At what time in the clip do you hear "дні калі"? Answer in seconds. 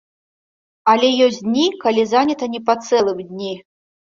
1.49-2.03